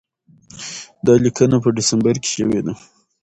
دا 1.05 1.13
لیکنه 1.25 1.57
په 1.63 1.69
ډسمبر 1.77 2.15
کې 2.23 2.29
شوې 2.35 2.59
ده. 2.65 2.73